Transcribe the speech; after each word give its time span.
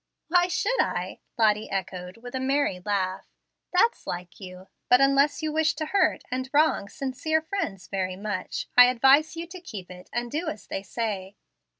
"Why 0.29 0.47
should 0.47 0.81
I?" 0.81 1.19
Lottie 1.37 1.69
echoed 1.69 2.17
with 2.17 2.33
a 2.33 2.39
merry 2.39 2.79
laugh. 2.83 3.27
"That's 3.71 4.07
like 4.07 4.39
you. 4.39 4.67
But, 4.89 4.99
unless 4.99 5.43
you 5.43 5.51
wish 5.53 5.75
to 5.75 5.85
hurt 5.85 6.23
and 6.31 6.49
wrong 6.51 6.89
sincere 6.89 7.43
friends 7.43 7.87
very 7.87 8.15
much, 8.15 8.67
I 8.75 8.85
advise 8.85 9.35
you 9.35 9.45
to 9.45 9.61
keep 9.61 9.91
it 9.91 10.09
and 10.11 10.31
do 10.31 10.49
as 10.49 10.65
they 10.65 10.81
say. 10.81 11.35